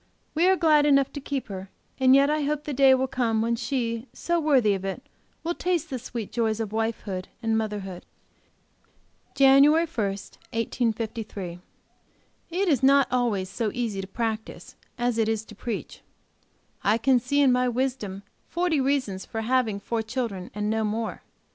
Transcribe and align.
We 0.33 0.47
are 0.47 0.55
glad 0.55 0.87
enough 0.87 1.13
to 1.13 1.21
keep 1.21 1.47
her; 1.47 1.69
and 1.99 2.15
yet 2.15 2.27
I 2.27 2.41
hope 2.41 2.63
the 2.63 2.73
day 2.73 2.95
will 2.95 3.05
come 3.05 3.39
when 3.39 3.55
she, 3.55 4.07
so 4.13 4.39
worthy 4.39 4.73
of 4.73 4.83
it, 4.83 5.03
will 5.43 5.53
taste 5.53 5.91
the 5.91 5.99
sweet 5.99 6.31
joys 6.31 6.59
of 6.59 6.71
wifehood 6.73 7.27
and 7.43 7.55
motherhood. 7.55 8.03
JANUARY 9.35 9.85
1, 9.85 9.85
1853. 9.85 11.59
It 12.49 12.67
is 12.67 12.81
not 12.81 13.09
always 13.11 13.47
so 13.47 13.69
easy 13.75 14.01
to 14.01 14.07
practice, 14.07 14.75
as 14.97 15.19
it 15.19 15.29
is 15.29 15.45
to 15.45 15.53
preach. 15.53 16.01
I 16.83 16.97
can 16.97 17.19
see 17.19 17.39
in 17.39 17.51
my 17.51 17.69
wisdom 17.69 18.23
forty 18.47 18.81
reasons 18.81 19.23
for 19.27 19.41
having 19.41 19.79
four 19.79 20.01
children 20.01 20.49
and 20.55 20.67
no 20.67 20.83
more. 20.83 21.21